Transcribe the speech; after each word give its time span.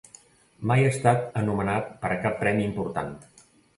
Mai 0.69 0.85
ha 0.85 0.93
estat 0.93 1.29
anomenat 1.41 1.91
per 2.07 2.11
a 2.15 2.17
cap 2.25 2.41
premi 2.43 2.67
important. 2.71 3.13